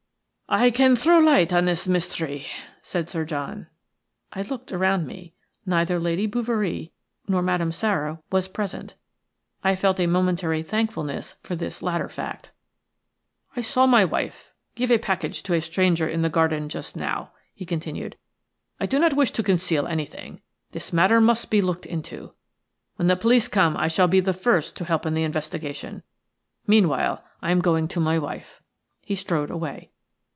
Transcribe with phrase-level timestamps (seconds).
[0.53, 2.45] "I can throw light on this mystery,"
[2.81, 3.67] said Sir John.
[4.33, 5.33] I looked around me.
[5.65, 6.91] Neither Lady Bouverie
[7.25, 8.95] nor Madame Sara was present.
[9.63, 12.51] I felt a momentary thankfulness for this latter fact.
[13.55, 17.31] "I saw my wife give a package to a stranger in the garden just now,"
[17.55, 18.17] he continued.
[18.77, 20.41] "I do not wish to conceal anything.
[20.73, 22.33] This matter must be looked into.
[22.97, 26.03] When the police come I shall be the first to help in the investigation.
[26.67, 28.61] Meanwhile I am going to my wife."
[28.99, 29.87] He strode away.